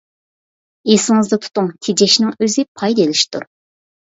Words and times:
ئېسىڭىزدە 0.93 1.39
تۇتۇڭ: 1.43 1.67
تېجەشنىڭ 1.89 2.33
ئۆزى 2.47 2.67
پايدا 2.81 3.05
ئېلىشتۇر. 3.07 3.47